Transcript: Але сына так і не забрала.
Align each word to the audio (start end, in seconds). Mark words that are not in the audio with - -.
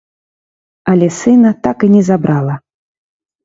Але 0.93 1.07
сына 1.19 1.51
так 1.67 1.77
і 1.91 1.93
не 1.95 2.03
забрала. 2.11 2.55